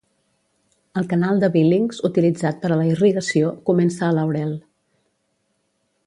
[1.01, 4.57] El canal de Billings, utilitzat per a la irrigació, comença a Laurel.